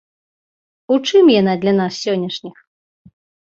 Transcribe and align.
У 0.95 0.97
чым 1.09 1.29
яна 1.35 1.53
для 1.67 1.73
нас 1.81 2.01
сённяшніх? 2.07 2.57